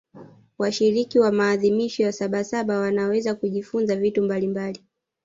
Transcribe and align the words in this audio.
washiriki 0.59 1.19
wa 1.19 1.31
maadhimisho 1.31 2.03
ya 2.03 2.11
sabasaba 2.11 2.79
wanaweza 2.79 3.35
kujifunza 3.35 3.95
vitu 3.95 4.23
mbalimbali 4.23 4.83